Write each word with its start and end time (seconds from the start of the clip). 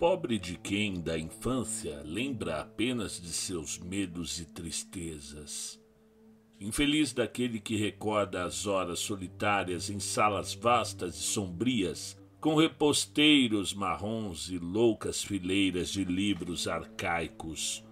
pobre 0.00 0.38
de 0.38 0.56
quem, 0.56 0.98
da 0.98 1.18
infância, 1.18 2.00
lembra 2.06 2.58
apenas 2.58 3.20
de 3.20 3.28
seus 3.28 3.78
medos 3.78 4.40
e 4.40 4.46
tristezas. 4.46 5.78
Infeliz 6.58 7.12
daquele 7.12 7.60
que 7.60 7.76
recorda 7.76 8.44
as 8.44 8.66
horas 8.66 9.00
solitárias 9.00 9.90
em 9.90 10.00
salas 10.00 10.54
vastas 10.54 11.16
e 11.16 11.22
sombrias, 11.22 12.18
com 12.40 12.54
reposteiros 12.54 13.74
marrons 13.74 14.48
e 14.48 14.58
loucas 14.58 15.22
fileiras 15.22 15.90
de 15.90 16.02
livros 16.02 16.66
arcaicos, 16.66 17.84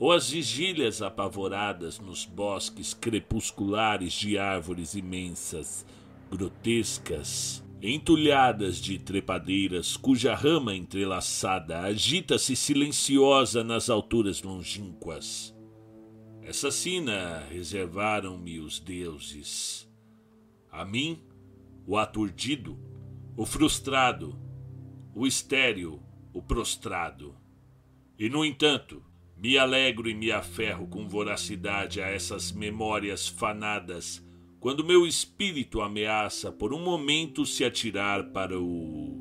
ou 0.00 0.10
as 0.10 0.30
vigílias 0.30 1.00
apavoradas 1.00 2.00
nos 2.00 2.26
bosques 2.26 2.92
crepusculares 2.92 4.14
de 4.14 4.36
árvores 4.36 4.94
imensas, 4.94 5.86
grotescas, 6.28 7.62
entulhadas 7.82 8.76
de 8.76 8.96
trepadeiras 8.96 9.96
cuja 9.96 10.36
rama 10.36 10.72
entrelaçada 10.72 11.80
agita-se 11.80 12.54
silenciosa 12.54 13.64
nas 13.64 13.90
alturas 13.90 14.40
longínquas. 14.40 15.52
Essa 16.42 16.70
sina 16.70 17.40
reservaram-me 17.50 18.60
os 18.60 18.78
deuses. 18.78 19.90
A 20.70 20.84
mim, 20.84 21.20
o 21.84 21.96
aturdido, 21.96 22.78
o 23.36 23.44
frustrado, 23.44 24.38
o 25.12 25.26
estéril, 25.26 26.00
o 26.32 26.40
prostrado. 26.40 27.34
E, 28.16 28.28
no 28.28 28.44
entanto, 28.44 29.02
me 29.36 29.58
alegro 29.58 30.08
e 30.08 30.14
me 30.14 30.30
aferro 30.30 30.86
com 30.86 31.08
voracidade 31.08 32.00
a 32.00 32.06
essas 32.06 32.52
memórias 32.52 33.26
fanadas 33.26 34.24
quando 34.62 34.84
meu 34.84 35.04
espírito 35.04 35.80
ameaça 35.80 36.52
por 36.52 36.72
um 36.72 36.80
momento 36.80 37.44
se 37.44 37.64
atirar 37.64 38.30
para 38.30 38.56
o. 38.56 39.18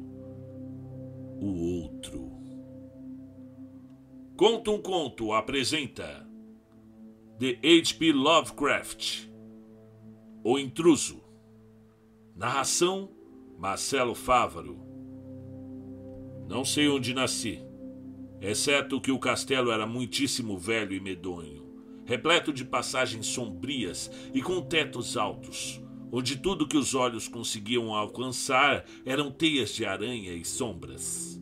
o 1.42 1.82
outro. 1.82 2.32
Conta 4.38 4.70
um 4.70 4.80
Conto 4.80 5.34
apresenta 5.34 6.30
The 7.40 7.58
H.P. 7.64 8.14
Lovecraft 8.14 9.28
O 10.44 10.60
Intruso 10.60 11.24
Narração 12.36 13.10
Marcelo 13.58 14.14
Fávaro 14.14 14.80
Não 16.48 16.64
sei 16.64 16.88
onde 16.88 17.16
nasci, 17.16 17.60
exceto 18.40 19.02
que 19.02 19.12
o 19.12 19.20
castelo 19.20 19.72
era 19.72 19.88
muitíssimo 19.88 20.56
velho 20.56 20.94
e 20.94 21.00
medonho 21.00 21.61
repleto 22.12 22.52
de 22.52 22.66
passagens 22.66 23.26
sombrias 23.28 24.12
e 24.34 24.42
com 24.42 24.62
tetos 24.62 25.16
altos, 25.16 25.82
onde 26.12 26.36
tudo 26.36 26.68
que 26.68 26.76
os 26.76 26.94
olhos 26.94 27.30
conseguiam 27.30 27.96
alcançar 27.96 28.84
eram 29.06 29.32
teias 29.32 29.74
de 29.74 29.86
aranha 29.86 30.34
e 30.34 30.44
sombras. 30.44 31.40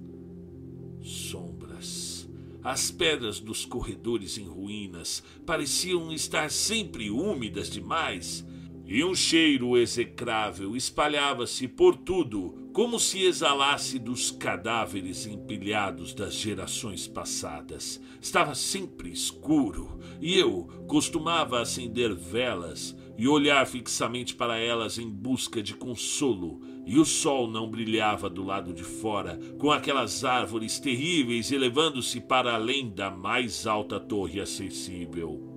Sombras. 1.01 2.29
As 2.63 2.91
pedras 2.91 3.39
dos 3.39 3.65
corredores 3.65 4.37
em 4.37 4.45
ruínas 4.45 5.23
pareciam 5.43 6.11
estar 6.13 6.51
sempre 6.51 7.09
úmidas 7.09 7.67
demais, 7.67 8.45
e 8.91 9.03
um 9.03 9.13
cheiro 9.13 9.77
execrável 9.77 10.75
espalhava-se 10.75 11.67
por 11.67 11.95
tudo, 11.95 12.71
como 12.73 12.99
se 12.99 13.21
exalasse 13.21 13.99
dos 13.99 14.31
cadáveres 14.31 15.27
empilhados 15.27 16.11
das 16.11 16.33
gerações 16.33 17.07
passadas. 17.07 18.01
Estava 18.19 18.55
sempre 18.55 19.11
escuro, 19.11 19.99
e 20.19 20.39
eu 20.39 20.67
costumava 20.87 21.61
acender 21.61 22.15
velas 22.15 22.97
e 23.15 23.27
olhar 23.27 23.67
fixamente 23.67 24.33
para 24.33 24.57
elas 24.57 24.97
em 24.97 25.07
busca 25.07 25.61
de 25.61 25.75
consolo, 25.75 26.59
e 26.83 26.97
o 26.97 27.05
sol 27.05 27.47
não 27.47 27.69
brilhava 27.69 28.27
do 28.27 28.43
lado 28.43 28.73
de 28.73 28.83
fora, 28.83 29.39
com 29.59 29.69
aquelas 29.69 30.23
árvores 30.23 30.79
terríveis 30.79 31.51
elevando-se 31.51 32.19
para 32.19 32.55
além 32.55 32.89
da 32.89 33.11
mais 33.11 33.67
alta 33.67 33.99
torre 33.99 34.41
acessível. 34.41 35.48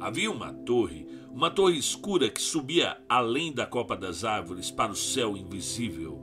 Havia 0.00 0.30
uma 0.30 0.50
torre, 0.50 1.06
uma 1.30 1.50
torre 1.50 1.76
escura 1.76 2.30
que 2.30 2.40
subia 2.40 2.96
além 3.06 3.52
da 3.52 3.66
copa 3.66 3.94
das 3.94 4.24
árvores 4.24 4.70
para 4.70 4.92
o 4.92 4.96
céu 4.96 5.36
invisível. 5.36 6.18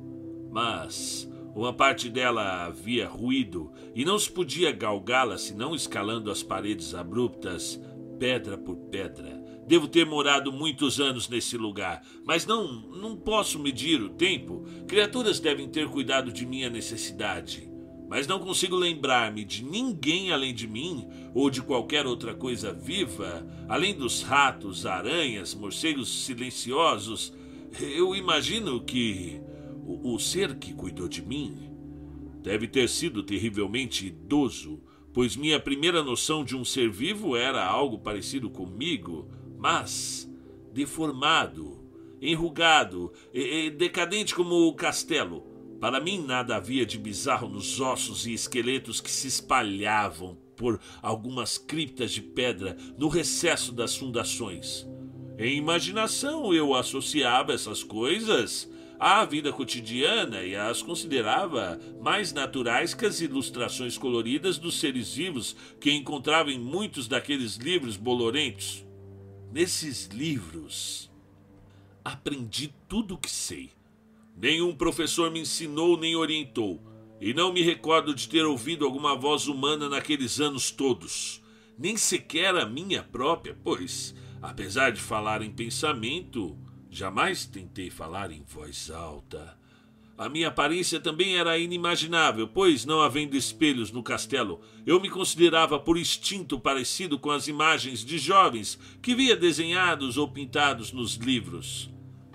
Mas 0.51 1.31
uma 1.55 1.71
parte 1.71 2.09
dela 2.09 2.65
havia 2.65 3.07
ruído 3.07 3.71
e 3.93 4.03
não 4.03 4.17
se 4.17 4.31
podia 4.31 4.71
galgá-la 4.71 5.37
senão 5.37 5.75
escalando 5.75 6.31
as 6.31 6.41
paredes 6.41 6.95
abruptas, 6.95 7.79
pedra 8.17 8.57
por 8.57 8.75
pedra. 8.75 9.37
Devo 9.67 9.87
ter 9.87 10.07
morado 10.07 10.51
muitos 10.51 10.99
anos 10.99 11.29
nesse 11.29 11.55
lugar, 11.55 12.01
mas 12.25 12.47
não, 12.47 12.71
não 12.71 13.15
posso 13.15 13.59
medir 13.59 14.01
o 14.01 14.09
tempo. 14.09 14.65
Criaturas 14.87 15.39
devem 15.39 15.69
ter 15.69 15.87
cuidado 15.87 16.31
de 16.31 16.47
minha 16.47 16.69
necessidade. 16.69 17.69
Mas 18.07 18.25
não 18.25 18.39
consigo 18.39 18.75
lembrar-me 18.75 19.43
de 19.43 19.63
ninguém 19.63 20.31
além 20.31 20.53
de 20.53 20.67
mim 20.67 21.07
ou 21.33 21.49
de 21.49 21.61
qualquer 21.61 22.05
outra 22.05 22.33
coisa 22.33 22.71
viva, 22.71 23.45
além 23.67 23.93
dos 23.93 24.21
ratos, 24.21 24.85
aranhas, 24.85 25.53
morcegos 25.53 26.25
silenciosos. 26.25 27.33
Eu 27.79 28.15
imagino 28.15 28.79
que 28.81 29.41
o, 29.85 30.13
o 30.13 30.19
ser 30.19 30.55
que 30.55 30.73
cuidou 30.73 31.09
de 31.09 31.21
mim 31.21 31.69
deve 32.41 32.65
ter 32.65 32.87
sido 32.87 33.23
terrivelmente 33.23 34.07
idoso, 34.07 34.81
pois 35.13 35.35
minha 35.35 35.59
primeira 35.59 36.01
noção 36.01 36.45
de 36.45 36.55
um 36.55 36.63
ser 36.63 36.89
vivo 36.89 37.35
era 37.35 37.65
algo 37.65 37.99
parecido 37.99 38.49
comigo, 38.49 39.27
mas 39.57 40.31
deformado, 40.71 41.77
enrugado 42.21 43.11
e, 43.33 43.65
e 43.65 43.69
decadente 43.69 44.33
como 44.33 44.55
o 44.67 44.73
castelo. 44.73 45.56
Para 45.79 45.99
mim, 45.99 46.23
nada 46.25 46.55
havia 46.55 46.85
de 46.85 46.97
bizarro 46.97 47.47
nos 47.47 47.79
ossos 47.79 48.25
e 48.25 48.33
esqueletos 48.33 48.99
que 48.99 49.11
se 49.11 49.27
espalhavam 49.27 50.37
por 50.55 50.79
algumas 51.01 51.57
criptas 51.57 52.11
de 52.11 52.21
pedra 52.21 52.75
no 52.97 53.07
recesso 53.07 53.71
das 53.71 53.95
fundações. 53.95 54.87
Em 55.37 55.55
imaginação, 55.55 56.51
eu 56.51 56.73
associava 56.73 57.53
essas 57.53 57.83
coisas 57.83 58.67
à 58.99 59.23
vida 59.23 59.53
cotidiana 59.53 60.43
e 60.43 60.55
as 60.55 60.81
considerava 60.81 61.79
mais 62.01 62.33
naturais 62.33 62.95
que 62.95 63.05
as 63.05 63.21
ilustrações 63.21 63.99
coloridas 63.99 64.57
dos 64.57 64.79
seres 64.79 65.13
vivos 65.13 65.55
que 65.79 65.91
encontrava 65.91 66.51
em 66.51 66.59
muitos 66.59 67.07
daqueles 67.07 67.57
livros 67.57 67.95
bolorentos. 67.95 68.83
Nesses 69.53 70.07
livros, 70.07 71.11
aprendi 72.03 72.73
tudo 72.87 73.13
o 73.13 73.17
que 73.17 73.29
sei. 73.29 73.76
Nenhum 74.37 74.75
professor 74.75 75.31
me 75.31 75.41
ensinou 75.41 75.97
nem 75.97 76.15
orientou, 76.15 76.81
e 77.19 77.33
não 77.33 77.51
me 77.51 77.61
recordo 77.61 78.13
de 78.13 78.29
ter 78.29 78.45
ouvido 78.45 78.85
alguma 78.85 79.15
voz 79.15 79.47
humana 79.47 79.89
naqueles 79.89 80.39
anos 80.39 80.69
todos, 80.69 81.43
nem 81.77 81.97
sequer 81.97 82.55
a 82.55 82.65
minha 82.65 83.01
própria, 83.03 83.57
pois, 83.63 84.15
apesar 84.41 84.91
de 84.91 85.01
falar 85.01 85.41
em 85.41 85.51
pensamento, 85.51 86.57
Jamais 86.89 87.45
tentei 87.45 87.89
falar 87.89 88.31
em 88.31 88.43
voz 88.43 88.89
alta. 88.89 89.57
A 90.17 90.27
minha 90.27 90.47
aparência 90.47 90.99
também 90.99 91.37
era 91.37 91.57
inimaginável, 91.57 92.47
pois, 92.47 92.85
não 92.85 93.01
havendo 93.01 93.37
espelhos 93.37 93.91
no 93.91 94.01
castelo, 94.01 94.61
eu 94.83 94.99
me 94.99 95.09
considerava 95.09 95.77
por 95.77 95.95
instinto 95.95 96.59
parecido 96.59 97.19
com 97.19 97.29
as 97.29 97.47
imagens 97.47 98.03
de 98.03 98.17
jovens 98.17 98.79
que 98.99 99.13
via 99.13 99.35
desenhados 99.35 100.17
ou 100.17 100.27
pintados 100.27 100.91
nos 100.91 101.15
livros. 101.17 101.87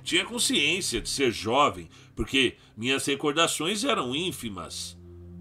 Tinha 0.02 0.24
consciência 0.24 1.00
de 1.00 1.08
ser 1.08 1.30
jovem, 1.30 1.88
porque 2.14 2.56
minhas 2.76 3.06
recordações 3.06 3.84
eram 3.84 4.14
ínfimas. 4.14 4.98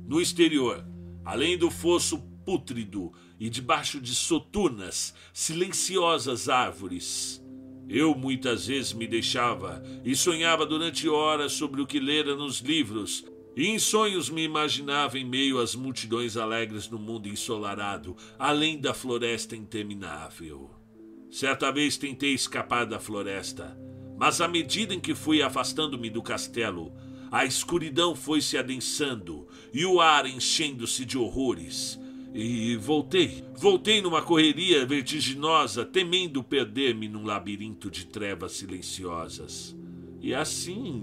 No 0.07 0.21
exterior, 0.21 0.85
além 1.25 1.57
do 1.57 1.71
fosso 1.71 2.19
pútrido 2.45 3.11
e 3.39 3.49
debaixo 3.49 3.99
de 3.99 4.13
soturnas, 4.13 5.13
silenciosas 5.33 6.49
árvores, 6.49 7.41
eu 7.89 8.15
muitas 8.15 8.67
vezes 8.67 8.93
me 8.93 9.07
deixava 9.07 9.83
e 10.05 10.15
sonhava 10.15 10.65
durante 10.65 11.09
horas 11.09 11.51
sobre 11.53 11.81
o 11.81 11.87
que 11.87 11.99
lera 11.99 12.35
nos 12.35 12.59
livros, 12.59 13.25
e 13.55 13.67
em 13.67 13.77
sonhos 13.77 14.29
me 14.29 14.43
imaginava 14.43 15.19
em 15.19 15.25
meio 15.25 15.59
às 15.59 15.75
multidões 15.75 16.37
alegres 16.37 16.87
no 16.87 16.97
mundo 16.97 17.27
ensolarado, 17.27 18.15
além 18.39 18.79
da 18.79 18.93
floresta 18.93 19.57
interminável. 19.57 20.71
Certa 21.29 21.71
vez 21.71 21.97
tentei 21.97 22.33
escapar 22.33 22.85
da 22.85 22.99
floresta, 22.99 23.77
mas 24.21 24.39
à 24.39 24.47
medida 24.47 24.93
em 24.93 24.99
que 24.99 25.15
fui 25.15 25.41
afastando-me 25.41 26.07
do 26.07 26.21
castelo, 26.21 26.93
a 27.31 27.43
escuridão 27.43 28.15
foi 28.15 28.39
se 28.39 28.55
adensando 28.55 29.47
e 29.73 29.83
o 29.83 29.99
ar 29.99 30.27
enchendo-se 30.27 31.03
de 31.05 31.17
horrores. 31.17 31.99
E 32.31 32.75
voltei. 32.75 33.43
Voltei 33.57 33.99
numa 33.99 34.21
correria 34.21 34.85
vertiginosa, 34.85 35.83
temendo 35.83 36.43
perder-me 36.43 37.07
num 37.07 37.25
labirinto 37.25 37.89
de 37.89 38.05
trevas 38.05 38.51
silenciosas. 38.51 39.75
E 40.21 40.35
assim, 40.35 41.01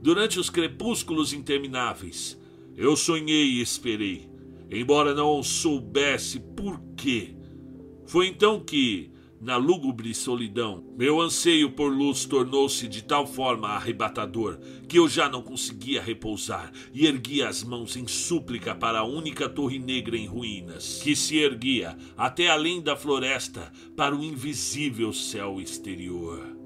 durante 0.00 0.38
os 0.38 0.48
crepúsculos 0.48 1.32
intermináveis, 1.32 2.40
eu 2.76 2.94
sonhei 2.94 3.54
e 3.54 3.60
esperei, 3.60 4.30
embora 4.70 5.12
não 5.12 5.42
soubesse 5.42 6.38
por 6.38 6.80
quê. 6.96 7.34
Foi 8.06 8.28
então 8.28 8.60
que, 8.60 9.10
na 9.42 9.56
lúgubre 9.56 10.14
solidão. 10.14 10.84
Meu 10.96 11.20
anseio 11.20 11.72
por 11.72 11.92
luz 11.92 12.24
tornou-se 12.24 12.86
de 12.86 13.02
tal 13.02 13.26
forma 13.26 13.70
arrebatador 13.70 14.58
que 14.88 14.98
eu 14.98 15.08
já 15.08 15.28
não 15.28 15.42
conseguia 15.42 16.00
repousar 16.00 16.70
e 16.94 17.06
erguia 17.06 17.48
as 17.48 17.64
mãos 17.64 17.96
em 17.96 18.06
súplica 18.06 18.72
para 18.72 19.00
a 19.00 19.04
única 19.04 19.48
torre 19.48 19.80
negra 19.80 20.16
em 20.16 20.26
ruínas, 20.26 21.00
que 21.02 21.16
se 21.16 21.38
erguia 21.38 21.96
até 22.16 22.48
além 22.48 22.80
da 22.80 22.94
floresta 22.94 23.72
para 23.96 24.14
o 24.14 24.22
invisível 24.22 25.12
céu 25.12 25.60
exterior 25.60 26.61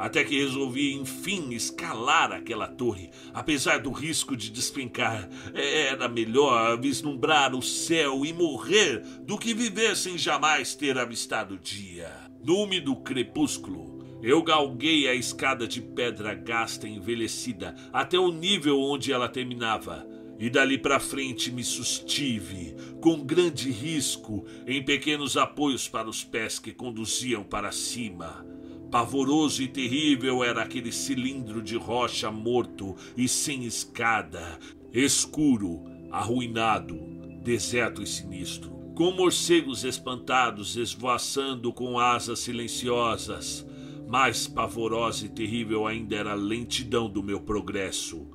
até 0.00 0.24
que 0.24 0.40
resolvi 0.40 0.94
enfim 0.94 1.52
escalar 1.52 2.32
aquela 2.32 2.66
torre, 2.66 3.10
apesar 3.34 3.80
do 3.80 3.92
risco 3.92 4.34
de 4.34 4.50
despencar. 4.50 5.28
Era 5.54 6.08
melhor 6.08 6.80
vislumbrar 6.80 7.54
o 7.54 7.60
céu 7.60 8.24
e 8.24 8.32
morrer 8.32 9.02
do 9.20 9.36
que 9.36 9.52
viver 9.52 9.94
sem 9.94 10.16
jamais 10.16 10.74
ter 10.74 10.96
avistado 10.98 11.54
o 11.54 11.58
dia. 11.58 12.10
No 12.42 12.62
úmido 12.62 12.96
crepúsculo, 12.96 14.18
eu 14.22 14.42
galguei 14.42 15.06
a 15.06 15.14
escada 15.14 15.68
de 15.68 15.82
pedra 15.82 16.34
gasta 16.34 16.88
e 16.88 16.96
envelhecida 16.96 17.74
até 17.92 18.18
o 18.18 18.32
nível 18.32 18.80
onde 18.80 19.12
ela 19.12 19.28
terminava. 19.28 20.06
E 20.38 20.48
dali 20.48 20.78
para 20.78 20.98
frente 20.98 21.52
me 21.52 21.62
sustive, 21.62 22.74
com 23.02 23.22
grande 23.22 23.70
risco, 23.70 24.46
em 24.66 24.82
pequenos 24.82 25.36
apoios 25.36 25.86
para 25.86 26.08
os 26.08 26.24
pés 26.24 26.58
que 26.58 26.72
conduziam 26.72 27.44
para 27.44 27.70
cima. 27.70 28.46
Pavoroso 28.90 29.62
e 29.62 29.68
terrível 29.68 30.42
era 30.42 30.62
aquele 30.62 30.90
cilindro 30.90 31.62
de 31.62 31.76
rocha 31.76 32.28
morto 32.28 32.96
e 33.16 33.28
sem 33.28 33.64
escada, 33.64 34.58
escuro, 34.92 35.84
arruinado, 36.10 36.98
deserto 37.40 38.02
e 38.02 38.06
sinistro, 38.06 38.70
com 38.96 39.12
morcegos 39.12 39.84
espantados 39.84 40.76
esvoaçando 40.76 41.72
com 41.72 42.00
asas 42.00 42.40
silenciosas. 42.40 43.64
Mais 44.08 44.48
pavorosa 44.48 45.26
e 45.26 45.28
terrível 45.28 45.86
ainda 45.86 46.16
era 46.16 46.32
a 46.32 46.34
lentidão 46.34 47.08
do 47.08 47.22
meu 47.22 47.40
progresso. 47.40 48.28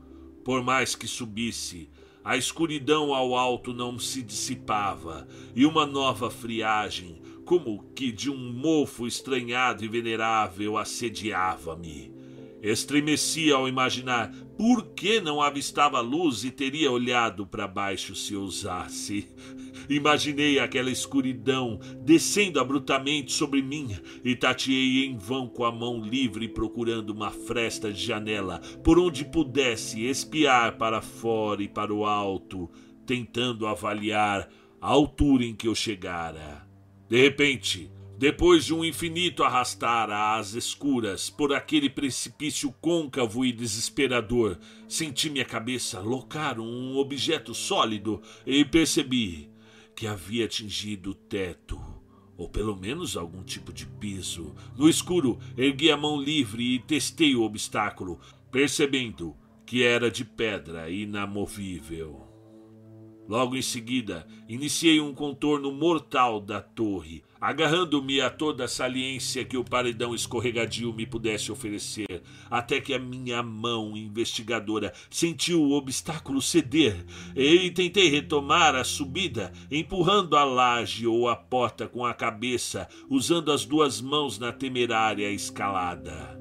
Por 0.45 0.63
mais 0.63 0.95
que 0.95 1.05
subisse, 1.05 1.89
a 2.23 2.37
escuridão 2.37 3.13
ao 3.13 3.35
alto 3.35 3.73
não 3.73 3.99
se 3.99 4.21
dissipava, 4.23 5.27
e 5.53 5.65
uma 5.65 5.85
nova 5.85 6.31
friagem, 6.31 7.21
como 7.45 7.83
que 7.95 8.11
de 8.11 8.29
um 8.29 8.51
mofo 8.51 9.05
estranhado 9.05 9.85
e 9.85 9.87
venerável 9.87 10.77
assediava-me. 10.77 12.11
Estremeci 12.61 13.51
ao 13.51 13.69
imaginar 13.69 14.33
por 14.57 14.87
que 14.95 15.21
não 15.21 15.39
avistava 15.39 16.01
luz 16.01 16.43
e 16.43 16.49
teria 16.49 16.91
olhado 16.91 17.45
para 17.45 17.67
baixo 17.67 18.15
se 18.15 18.35
ousasse. 18.35 19.27
Imaginei 19.87 20.57
aquela 20.57 20.89
escuridão 20.89 21.79
descendo 22.03 22.59
abruptamente 22.59 23.31
sobre 23.31 23.61
mim 23.61 23.95
e 24.23 24.35
tateei 24.35 25.05
em 25.05 25.15
vão 25.15 25.47
com 25.47 25.63
a 25.63 25.71
mão 25.71 26.01
livre 26.01 26.47
procurando 26.47 27.11
uma 27.11 27.29
fresta 27.29 27.93
de 27.93 28.03
janela 28.03 28.59
por 28.83 28.97
onde 28.97 29.23
pudesse 29.23 30.03
espiar 30.03 30.77
para 30.77 31.01
fora 31.03 31.61
e 31.61 31.67
para 31.67 31.93
o 31.93 32.03
alto, 32.03 32.67
tentando 33.05 33.67
avaliar 33.67 34.49
a 34.81 34.87
altura 34.87 35.45
em 35.45 35.53
que 35.53 35.67
eu 35.67 35.75
chegara. 35.75 36.64
De 37.07 37.21
repente, 37.21 37.89
depois 38.17 38.65
de 38.65 38.73
um 38.73 38.83
infinito 38.83 39.43
arrastar 39.43 40.09
às 40.09 40.53
escuras 40.53 41.29
por 41.29 41.53
aquele 41.53 41.89
precipício 41.89 42.73
côncavo 42.81 43.45
e 43.45 43.51
desesperador, 43.51 44.57
senti 44.87 45.29
minha 45.29 45.45
cabeça 45.45 45.99
locar 45.99 46.59
um 46.59 46.95
objeto 46.95 47.53
sólido 47.53 48.21
e 48.45 48.63
percebi 48.63 49.49
que 49.95 50.07
havia 50.07 50.45
atingido 50.45 51.11
o 51.11 51.13
teto, 51.13 51.79
ou 52.37 52.49
pelo 52.49 52.75
menos 52.75 53.15
algum 53.15 53.43
tipo 53.43 53.71
de 53.71 53.85
piso. 53.85 54.55
No 54.77 54.89
escuro, 54.89 55.37
ergui 55.57 55.91
a 55.91 55.97
mão 55.97 56.19
livre 56.19 56.75
e 56.75 56.79
testei 56.79 57.35
o 57.35 57.43
obstáculo, 57.43 58.19
percebendo 58.51 59.35
que 59.65 59.83
era 59.83 60.09
de 60.09 60.23
pedra 60.23 60.89
inamovível. 60.89 62.24
Logo 63.27 63.55
em 63.55 63.61
seguida, 63.61 64.27
iniciei 64.47 65.01
um 65.01 65.13
contorno 65.13 65.71
mortal 65.71 66.39
da 66.39 66.61
torre, 66.61 67.23
agarrando-me 67.41 68.21
a 68.21 68.29
toda 68.29 68.65
a 68.65 68.67
saliência 68.67 69.43
que 69.43 69.57
o 69.57 69.63
paredão 69.63 70.13
escorregadio 70.13 70.93
me 70.93 71.07
pudesse 71.07 71.51
oferecer, 71.51 72.21
até 72.51 72.79
que 72.79 72.93
a 72.93 72.99
minha 72.99 73.41
mão 73.41 73.97
investigadora 73.97 74.93
sentiu 75.09 75.59
o 75.63 75.71
obstáculo 75.71 76.39
ceder 76.39 77.03
e 77.35 77.71
tentei 77.71 78.09
retomar 78.09 78.75
a 78.75 78.83
subida, 78.83 79.51
empurrando 79.71 80.37
a 80.37 80.43
laje 80.43 81.07
ou 81.07 81.27
a 81.27 81.35
porta 81.35 81.87
com 81.87 82.05
a 82.05 82.13
cabeça, 82.13 82.87
usando 83.09 83.51
as 83.51 83.65
duas 83.65 84.01
mãos 84.01 84.37
na 84.37 84.51
temerária 84.51 85.31
escalada. 85.31 86.39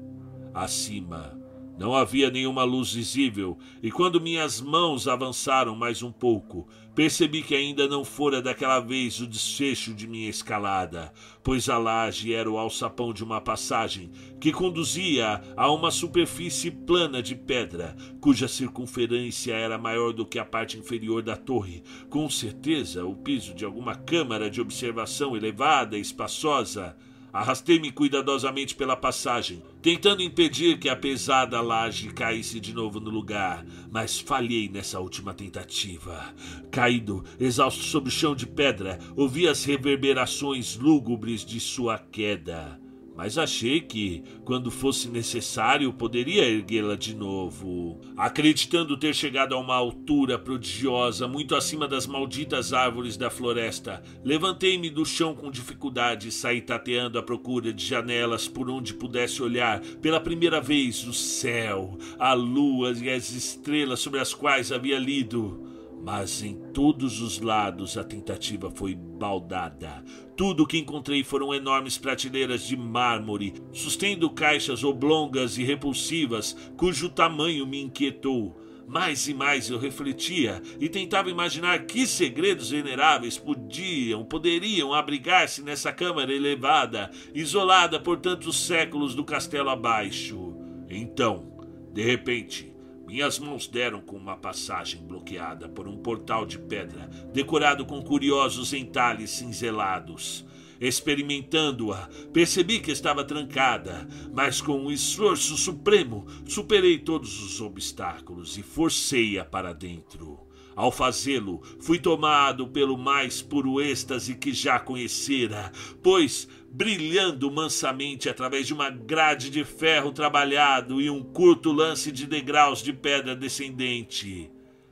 Acima, 0.53 1.44
não 1.77 1.95
havia 1.95 2.29
nenhuma 2.29 2.63
luz 2.63 2.93
visível, 2.93 3.57
e 3.83 3.91
quando 3.91 4.21
minhas 4.21 4.61
mãos 4.61 5.07
avançaram 5.07 5.75
mais 5.75 6.01
um 6.01 6.11
pouco, 6.11 6.67
percebi 6.95 7.41
que 7.41 7.53
ainda 7.53 7.87
não 7.87 8.05
fora 8.05 8.41
daquela 8.41 8.79
vez 8.79 9.19
o 9.19 9.27
desfecho 9.27 9.93
de 9.93 10.07
minha 10.07 10.29
escalada, 10.29 11.11
pois 11.43 11.67
a 11.67 11.77
laje 11.77 12.33
era 12.33 12.49
o 12.49 12.57
alçapão 12.57 13.11
de 13.11 13.23
uma 13.23 13.41
passagem 13.41 14.09
que 14.39 14.53
conduzia 14.53 15.41
a 15.57 15.69
uma 15.69 15.91
superfície 15.91 16.71
plana 16.71 17.21
de 17.21 17.35
pedra, 17.35 17.95
cuja 18.21 18.47
circunferência 18.47 19.53
era 19.53 19.77
maior 19.77 20.13
do 20.13 20.25
que 20.25 20.39
a 20.39 20.45
parte 20.45 20.77
inferior 20.77 21.21
da 21.21 21.35
torre, 21.35 21.83
com 22.09 22.29
certeza 22.29 23.05
o 23.05 23.15
piso 23.15 23.53
de 23.53 23.65
alguma 23.65 23.95
câmara 23.95 24.49
de 24.49 24.61
observação 24.61 25.35
elevada 25.35 25.97
e 25.97 26.01
espaçosa. 26.01 26.95
Arrastei-me 27.35 27.91
cuidadosamente 27.91 28.73
pela 28.73 28.95
passagem, 28.95 29.61
tentando 29.81 30.21
impedir 30.21 30.79
que 30.79 30.87
a 30.87 30.95
pesada 30.95 31.59
laje 31.59 32.07
caísse 32.13 32.61
de 32.61 32.73
novo 32.73 32.97
no 32.97 33.09
lugar, 33.09 33.65
mas 33.91 34.17
falhei 34.17 34.69
nessa 34.69 35.01
última 35.01 35.33
tentativa. 35.33 36.33
Caído, 36.71 37.25
exausto 37.37 37.83
sobre 37.83 38.07
o 38.07 38.11
chão 38.11 38.33
de 38.33 38.47
pedra, 38.47 38.99
ouvi 39.17 39.49
as 39.49 39.65
reverberações 39.65 40.77
lúgubres 40.77 41.43
de 41.43 41.59
sua 41.59 41.97
queda 41.97 42.79
mas 43.15 43.37
achei 43.37 43.79
que, 43.79 44.23
quando 44.43 44.69
fosse 44.69 45.07
necessário, 45.07 45.93
poderia 45.93 46.43
erguê-la 46.43 46.95
de 46.95 47.15
novo. 47.15 48.01
Acreditando 48.17 48.97
ter 48.97 49.15
chegado 49.15 49.55
a 49.55 49.59
uma 49.59 49.75
altura 49.75 50.37
prodigiosa, 50.37 51.27
muito 51.27 51.55
acima 51.55 51.87
das 51.87 52.05
malditas 52.05 52.73
árvores 52.73 53.15
da 53.15 53.29
floresta, 53.29 54.03
levantei-me 54.23 54.89
do 54.89 55.05
chão 55.05 55.33
com 55.33 55.49
dificuldade 55.49 56.27
e 56.27 56.31
saí 56.31 56.61
tateando 56.61 57.17
à 57.17 57.23
procura 57.23 57.71
de 57.71 57.85
janelas 57.85 58.47
por 58.47 58.69
onde 58.69 58.93
pudesse 58.93 59.41
olhar 59.41 59.79
pela 60.01 60.19
primeira 60.19 60.59
vez 60.59 61.05
o 61.07 61.13
céu, 61.13 61.97
a 62.19 62.33
lua 62.33 62.91
e 62.91 63.09
as 63.09 63.31
estrelas 63.31 63.99
sobre 63.99 64.19
as 64.19 64.33
quais 64.33 64.71
havia 64.71 64.99
lido. 64.99 65.74
Mas 66.05 66.43
em 66.43 66.53
todos 66.71 67.19
os 67.19 67.41
lados 67.41 67.97
a 67.97 68.03
tentativa 68.03 68.69
foi 68.69 68.93
baldada. 68.93 70.03
Tudo 70.37 70.61
o 70.61 70.67
que 70.67 70.77
encontrei 70.77 71.23
foram 71.23 71.51
enormes 71.51 71.97
prateleiras 71.97 72.67
de 72.67 72.77
mármore, 72.77 73.55
sustendo 73.73 74.29
caixas 74.29 74.83
oblongas 74.83 75.57
e 75.57 75.63
repulsivas, 75.63 76.55
cujo 76.77 77.09
tamanho 77.09 77.65
me 77.65 77.81
inquietou. 77.81 78.55
Mais 78.87 79.27
e 79.27 79.33
mais 79.33 79.71
eu 79.71 79.79
refletia 79.79 80.61
e 80.79 80.87
tentava 80.87 81.31
imaginar 81.31 81.87
que 81.87 82.05
segredos 82.05 82.69
veneráveis 82.69 83.35
podiam, 83.39 84.23
poderiam 84.23 84.93
abrigar-se 84.93 85.63
nessa 85.63 85.91
câmara 85.91 86.31
elevada, 86.31 87.09
isolada 87.33 87.99
por 87.99 88.19
tantos 88.19 88.59
séculos 88.59 89.15
do 89.15 89.23
castelo 89.23 89.71
abaixo. 89.71 90.55
Então, 90.87 91.51
de 91.91 92.03
repente, 92.03 92.74
minhas 93.05 93.39
mãos 93.39 93.67
deram 93.67 94.01
com 94.01 94.15
uma 94.17 94.35
passagem 94.35 95.01
bloqueada 95.05 95.69
por 95.69 95.87
um 95.87 95.97
portal 95.97 96.45
de 96.45 96.57
pedra, 96.57 97.07
decorado 97.33 97.85
com 97.85 98.01
curiosos 98.01 98.73
entalhes 98.73 99.29
cinzelados. 99.29 100.45
Experimentando-a, 100.79 102.09
percebi 102.33 102.79
que 102.79 102.91
estava 102.91 103.23
trancada, 103.23 104.07
mas 104.33 104.59
com 104.59 104.77
um 104.77 104.91
esforço 104.91 105.55
supremo 105.55 106.25
superei 106.45 106.97
todos 106.97 107.41
os 107.41 107.61
obstáculos 107.61 108.57
e 108.57 108.63
forcei-a 108.63 109.45
para 109.45 109.71
dentro. 109.71 110.45
Ao 110.75 110.91
fazê-lo, 110.91 111.61
fui 111.79 111.97
tomado 111.97 112.67
pelo 112.67 112.97
mais 112.97 113.41
puro 113.41 113.79
êxtase 113.79 114.35
que 114.35 114.51
já 114.51 114.77
conhecera, 114.77 115.71
pois, 116.03 116.49
brilhando 116.75 117.49
mansamente 117.49 118.27
através 118.27 118.67
de 118.67 118.73
uma 118.73 118.89
grade 118.89 119.49
de 119.49 119.63
ferro 119.63 120.11
trabalhado 120.11 120.99
e 120.99 121.09
um 121.09 121.23
curto 121.23 121.71
lance 121.71 122.11
de 122.11 122.27
degraus 122.27 122.83
de 122.83 122.91
pedra 122.91 123.33
descendente, 123.33 124.51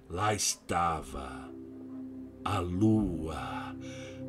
lá 0.09 0.33
estava 0.33 1.51
a 2.45 2.59
lua, 2.59 3.75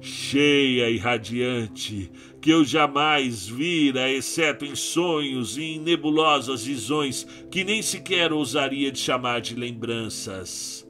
cheia 0.00 0.90
e 0.90 0.98
radiante, 0.98 2.10
que 2.42 2.50
eu 2.50 2.64
jamais 2.64 3.46
vira, 3.46 4.10
exceto 4.10 4.64
em 4.64 4.74
sonhos 4.74 5.56
e 5.56 5.62
em 5.62 5.78
nebulosas 5.78 6.64
visões 6.64 7.24
que 7.52 7.62
nem 7.62 7.82
sequer 7.82 8.32
ousaria 8.32 8.90
de 8.90 8.98
chamar 8.98 9.40
de 9.40 9.54
lembranças. 9.54 10.84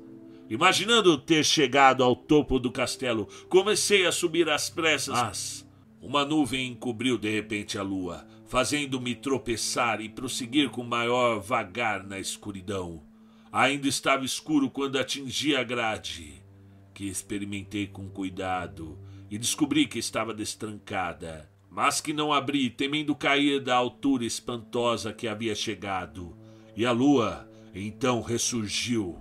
Imaginando 0.49 1.19
ter 1.19 1.45
chegado 1.45 2.03
ao 2.03 2.17
topo 2.17 2.59
do 2.59 2.73
castelo, 2.73 3.29
comecei 3.51 4.07
a 4.07 4.13
subir 4.13 4.49
às 4.49 4.71
pressas. 4.71 5.15
Mas 5.15 5.64
Uma 6.05 6.23
nuvem 6.23 6.71
encobriu 6.71 7.17
de 7.17 7.31
repente 7.31 7.79
a 7.79 7.83
lua, 7.83 8.27
fazendo-me 8.45 9.15
tropeçar 9.15 10.03
e 10.03 10.09
prosseguir 10.11 10.69
com 10.69 10.85
maior 10.85 11.41
vagar 11.41 12.05
na 12.05 12.21
escuridão. 12.21 13.03
Ainda 13.51 13.89
estava 13.89 14.23
escuro 14.23 14.69
quando 14.69 14.99
atingi 14.99 15.57
a 15.57 15.65
grade, 15.65 16.45
que 16.93 17.07
experimentei 17.07 17.87
com 17.87 18.07
cuidado 18.11 18.99
e 19.31 19.39
descobri 19.39 19.87
que 19.87 19.99
estava 19.99 20.35
destrancada, 20.35 21.51
mas 21.71 22.03
que 22.03 22.13
não 22.13 22.35
abri, 22.35 22.69
temendo 22.69 23.15
cair 23.15 23.59
da 23.59 23.75
altura 23.75 24.27
espantosa 24.27 25.11
que 25.11 25.27
havia 25.27 25.55
chegado. 25.55 26.37
E 26.77 26.85
a 26.85 26.93
lua 26.93 27.49
então 27.75 28.21
ressurgiu. 28.21 29.19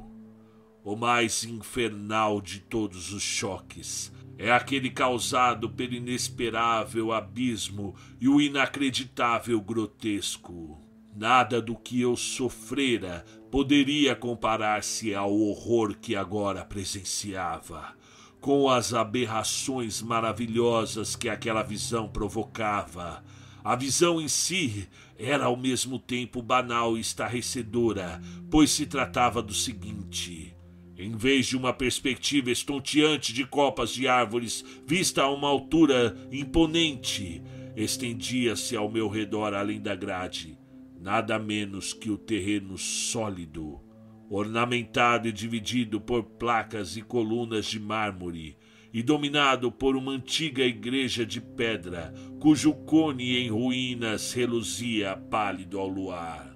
O 0.84 0.98
mais 0.98 1.46
infernal 1.46 2.42
de 2.42 2.60
todos 2.60 3.14
os 3.14 3.24
choques 3.24 4.12
é 4.38 4.52
aquele 4.52 4.90
causado 4.90 5.70
pelo 5.70 5.94
inesperável 5.94 7.12
abismo 7.12 7.96
e 8.20 8.28
o 8.28 8.42
inacreditável 8.42 9.62
grotesco. 9.62 10.82
Nada 11.16 11.62
do 11.62 11.76
que 11.76 12.02
eu 12.02 12.16
sofrera 12.16 13.24
poderia 13.52 14.16
comparar-se 14.16 15.14
ao 15.14 15.32
horror 15.32 15.96
que 15.96 16.16
agora 16.16 16.66
presenciava, 16.66 17.94
com 18.42 18.68
as 18.68 18.96
aberrações 18.96 20.02
maravilhosas 20.02 21.16
que 21.16 21.30
aquela 21.30 21.62
visão 21.62 22.10
provocava. 22.10 23.24
A 23.64 23.76
visão 23.76 24.20
em 24.20 24.28
si 24.28 24.90
era 25.18 25.46
ao 25.46 25.56
mesmo 25.56 26.00
tempo 26.00 26.42
banal 26.42 26.98
e 26.98 27.02
estarrecedora, 27.02 28.20
pois 28.50 28.72
se 28.72 28.88
tratava 28.88 29.42
do 29.42 29.54
seguinte: 29.54 30.56
em 30.98 31.16
vez 31.16 31.48
de 31.48 31.58
uma 31.58 31.74
perspectiva 31.74 32.52
estonteante 32.52 33.34
de 33.34 33.46
copas 33.46 33.92
de 33.92 34.08
árvores 34.08 34.64
vista 34.86 35.24
a 35.24 35.30
uma 35.30 35.48
altura 35.48 36.16
imponente, 36.32 37.42
estendia-se 37.76 38.76
ao 38.76 38.92
meu 38.92 39.08
redor 39.08 39.54
além 39.54 39.82
da 39.82 39.96
grade, 39.96 40.58
nada 41.00 41.40
menos 41.40 41.94
que 41.94 42.12
o 42.12 42.18
terreno 42.18 42.78
sólido, 42.78 43.82
ornamentado 44.30 45.28
e 45.28 45.32
dividido 45.32 46.00
por 46.00 46.24
placas 46.24 46.96
e 46.96 47.02
colunas 47.02 47.66
de 47.66 47.80
mármore, 47.80 48.58
e 48.94 49.02
dominado 49.02 49.72
por 49.72 49.96
uma 49.96 50.12
antiga 50.12 50.64
igreja 50.64 51.26
de 51.26 51.42
pedra, 51.42 52.14
cujo 52.40 52.72
cone 52.86 53.38
em 53.38 53.50
ruínas 53.50 54.34
reluzia 54.34 55.18
pálido 55.18 55.80
ao 55.80 55.88
luar 55.88 56.53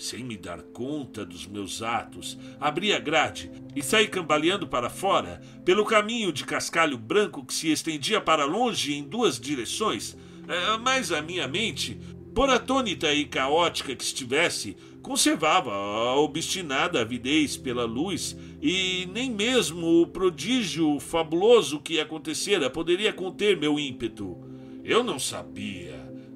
sem 0.00 0.24
me 0.24 0.36
dar 0.36 0.62
conta 0.62 1.24
dos 1.24 1.46
meus 1.46 1.82
atos, 1.82 2.38
abri 2.58 2.92
a 2.92 2.98
grade 2.98 3.50
e 3.76 3.82
saí 3.82 4.08
cambaleando 4.08 4.66
para 4.66 4.88
fora, 4.88 5.40
pelo 5.64 5.84
caminho 5.84 6.32
de 6.32 6.44
cascalho 6.44 6.96
branco 6.96 7.44
que 7.44 7.52
se 7.52 7.70
estendia 7.70 8.20
para 8.20 8.44
longe 8.44 8.94
em 8.94 9.04
duas 9.04 9.38
direções, 9.38 10.16
é, 10.48 10.78
mas 10.78 11.12
a 11.12 11.20
minha 11.20 11.46
mente, 11.46 12.00
por 12.34 12.48
atônita 12.48 13.12
e 13.12 13.26
caótica 13.26 13.94
que 13.94 14.02
estivesse, 14.02 14.76
conservava 15.02 15.72
a 15.72 16.16
obstinada 16.16 17.00
avidez 17.00 17.56
pela 17.56 17.84
luz 17.84 18.36
e 18.60 19.06
nem 19.12 19.30
mesmo 19.30 20.02
o 20.02 20.06
prodígio 20.06 20.98
fabuloso 21.00 21.80
que 21.80 22.00
acontecera 22.00 22.70
poderia 22.70 23.12
conter 23.12 23.56
meu 23.56 23.78
ímpeto. 23.78 24.38
Eu 24.84 25.02
não 25.04 25.18
sabia 25.18 25.89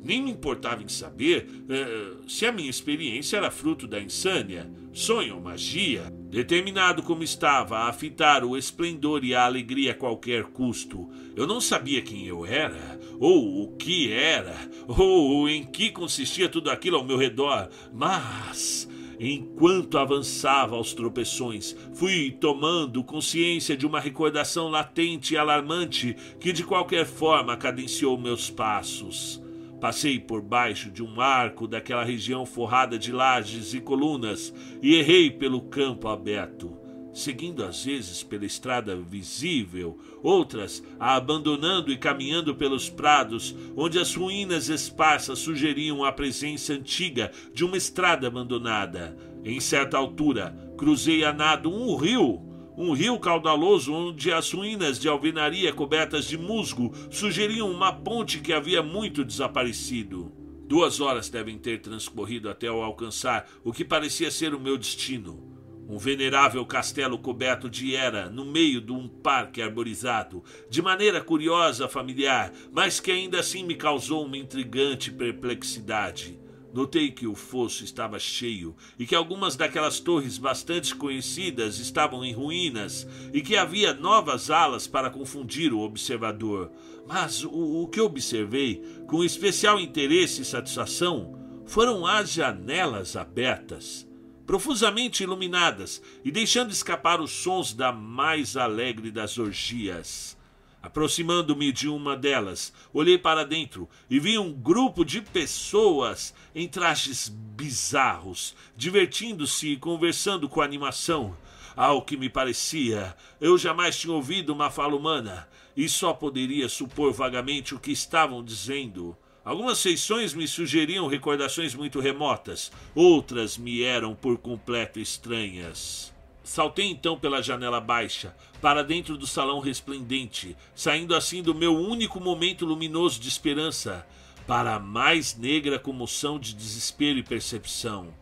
nem 0.05 0.23
me 0.23 0.31
importava 0.31 0.83
em 0.83 0.89
saber 0.89 1.49
uh, 1.49 2.31
se 2.31 2.45
a 2.45 2.53
minha 2.53 2.69
experiência 2.69 3.39
era 3.39 3.51
fruto 3.51 3.87
da 3.87 3.99
insânia, 3.99 4.71
sonho 4.93 5.37
ou 5.37 5.41
magia. 5.41 6.13
Determinado 6.29 7.03
como 7.03 7.23
estava 7.23 7.89
a 7.89 7.93
fitar 7.93 8.45
o 8.45 8.57
esplendor 8.57 9.25
e 9.25 9.35
a 9.35 9.45
alegria 9.45 9.93
a 9.93 9.95
qualquer 9.95 10.45
custo, 10.45 11.09
eu 11.35 11.47
não 11.47 11.61
sabia 11.61 12.03
quem 12.03 12.27
eu 12.27 12.45
era, 12.45 13.01
ou 13.19 13.63
o 13.63 13.77
que 13.77 14.13
era, 14.13 14.57
ou 14.87 15.49
em 15.49 15.65
que 15.65 15.91
consistia 15.91 16.49
tudo 16.49 16.71
aquilo 16.71 16.97
ao 16.99 17.05
meu 17.05 17.17
redor, 17.17 17.69
mas. 17.93 18.89
Enquanto 19.19 19.97
avançava 19.97 20.75
aos 20.75 20.93
tropeções, 20.93 21.77
fui 21.95 22.33
tomando 22.33 23.05
consciência 23.05 23.77
de 23.77 23.87
uma 23.87 24.01
recordação 24.01 24.69
latente 24.69 25.35
e 25.35 25.37
alarmante 25.37 26.17
que 26.41 26.53
de 26.53 26.65
qualquer 26.65 27.07
forma 27.07 27.57
cadenciou 27.57 28.19
meus 28.19 28.51
passos. 28.51 29.44
Passei 29.85 30.19
por 30.19 30.41
baixo 30.41 30.91
de 30.91 31.03
um 31.03 31.21
arco 31.21 31.69
daquela 31.69 32.03
região 32.03 32.47
forrada 32.47 32.99
de 32.99 33.13
lajes 33.13 33.75
e 33.75 33.83
colunas 33.83 34.51
e 34.81 34.95
errei 34.95 35.31
pelo 35.31 35.61
campo 35.61 36.09
aberto, 36.09 36.75
seguindo 37.13 37.63
às 37.63 37.85
vezes 37.85 38.23
pela 38.23 38.47
estrada 38.47 38.97
visível, 38.97 39.99
outras 40.23 40.83
a 40.99 41.17
abandonando 41.17 41.93
e 41.93 41.99
caminhando 41.99 42.55
pelos 42.55 42.89
prados, 42.89 43.55
onde 43.77 43.99
as 43.99 44.15
ruínas 44.15 44.71
esparsas 44.71 45.41
sugeriam 45.41 46.03
a 46.03 46.11
presença 46.11 46.73
antiga 46.73 47.31
de 47.53 47.63
uma 47.63 47.77
estrada 47.77 48.27
abandonada. 48.27 49.15
Em 49.45 49.61
certa 49.61 49.99
altura, 49.99 50.57
cruzei 50.79 51.27
a 51.27 51.33
nado 51.35 51.71
um 51.71 51.95
rio 51.97 52.54
um 52.77 52.93
rio 52.93 53.19
caudaloso 53.19 53.93
onde 53.93 54.33
as 54.33 54.51
ruínas 54.53 54.99
de 54.99 55.09
alvenaria 55.09 55.73
cobertas 55.73 56.27
de 56.27 56.37
musgo 56.37 56.93
sugeriam 57.11 57.71
uma 57.71 57.93
ponte 57.93 58.41
que 58.41 58.53
havia 58.53 58.83
muito 58.83 59.25
desaparecido. 59.25 60.33
Duas 60.67 61.01
horas 61.01 61.29
devem 61.29 61.59
ter 61.59 61.81
transcorrido 61.81 62.49
até 62.49 62.69
eu 62.69 62.83
alcançar 62.83 63.49
o 63.63 63.73
que 63.73 63.85
parecia 63.85 64.31
ser 64.31 64.55
o 64.55 64.61
meu 64.61 64.77
destino. 64.77 65.53
Um 65.87 65.99
venerável 65.99 66.65
castelo 66.65 67.19
coberto 67.19 67.69
de 67.69 67.95
era 67.95 68.31
no 68.31 68.45
meio 68.45 68.81
de 68.81 68.91
um 68.91 69.07
parque 69.07 69.61
arborizado, 69.61 70.43
de 70.71 70.81
maneira 70.81 71.21
curiosa, 71.21 71.87
familiar, 71.87 72.51
mas 72.73 72.99
que 72.99 73.11
ainda 73.11 73.39
assim 73.39 73.63
me 73.63 73.75
causou 73.75 74.25
uma 74.25 74.39
intrigante 74.39 75.13
perplexidade. 75.13 76.44
Notei 76.75 77.13
que 77.13 77.25
o 77.25 77.37
fosso 77.37 77.85
estava 77.85 78.19
cheio 78.19 78.75
e 78.99 79.07
que 79.07 79.15
algumas 79.15 79.55
daquelas 79.55 80.01
torres 80.01 80.37
bastante 80.37 80.93
conhecidas 80.93 81.79
estavam 81.79 82.25
em 82.25 82.33
ruínas 82.33 83.07
e 83.33 83.41
que 83.41 83.57
havia 83.57 83.95
novas 83.95 84.51
alas 84.51 84.89
para 84.89 85.09
confundir 85.09 85.73
o 85.73 85.79
observador. 85.79 86.73
Mas 87.07 87.45
o, 87.45 87.83
o 87.83 87.87
que 87.87 88.01
observei 88.01 88.83
com 89.07 89.23
especial 89.23 89.79
interesse 89.79 90.43
e 90.43 90.45
satisfação 90.45 91.39
foram 91.65 92.05
as 92.05 92.33
janelas 92.33 93.15
abertas, 93.15 94.05
profusamente 94.45 95.23
iluminadas 95.23 96.03
e 96.25 96.33
deixando 96.33 96.73
escapar 96.73 97.21
os 97.21 97.31
sons 97.31 97.73
da 97.73 97.93
mais 97.93 98.57
alegre 98.57 99.13
das 99.13 99.39
orgias. 99.39 100.37
Aproximando-me 100.85 101.73
de 101.73 101.89
uma 101.89 102.15
delas, 102.15 102.71
olhei 102.93 103.17
para 103.17 103.43
dentro 103.43 103.89
e 104.11 104.21
vi 104.21 104.39
um 104.39 104.53
grupo 104.53 105.03
de 105.03 105.23
pessoas 105.23 106.35
em 106.55 106.69
trajes 106.69 107.31
bizarros, 107.31 108.55
divertindo-se 108.77 109.69
e 109.69 109.77
conversando 109.79 110.47
com 110.47 110.61
animação. 110.61 111.35
Ao 111.75 112.03
que 112.03 112.19
me 112.19 112.29
parecia, 112.29 113.17
eu 113.41 113.57
jamais 113.57 113.99
tinha 113.99 114.13
ouvido 114.13 114.53
uma 114.53 114.71
fala 114.71 114.95
humana 114.95 115.49
e 115.75 115.89
só 115.89 116.13
poderia 116.13 116.69
supor 116.69 117.15
vagamente 117.15 117.75
o 117.75 117.81
que 117.81 117.91
estavam 117.91 118.45
dizendo. 118.45 119.17
Algumas 119.43 119.83
feições 119.83 120.35
me 120.35 120.47
sugeriam 120.47 121.07
recordações 121.07 121.75
muito 121.75 121.99
remotas, 121.99 122.71
outras 122.95 123.57
me 123.57 123.83
eram 123.83 124.15
por 124.15 124.37
completo 124.37 125.01
estranhas. 125.01 126.14
Saltei 126.45 126.91
então 126.91 127.19
pela 127.19 127.43
janela 127.43 127.81
baixa, 127.81 128.37
para 128.61 128.85
dentro 128.85 129.17
do 129.17 129.27
salão 129.27 129.61
resplendente, 129.61 130.55
saindo 130.75 131.15
assim 131.15 131.43
do 131.43 131.55
meu 131.55 131.75
único 131.75 132.21
momento 132.21 132.67
luminoso 132.67 133.19
de 133.19 133.29
esperança, 133.29 134.07
para 134.47 134.75
a 134.75 134.79
mais 134.79 135.35
negra 135.35 135.79
comoção 135.79 136.39
de 136.39 136.55
desespero 136.55 137.19
e 137.19 137.23
percepção. 137.23 138.13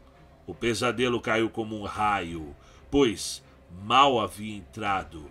O 0.46 0.54
pesadelo 0.54 1.20
caiu 1.20 1.50
como 1.50 1.76
um 1.76 1.82
raio, 1.82 2.54
pois 2.88 3.42
mal 3.84 4.20
havia 4.20 4.54
entrado. 4.54 5.28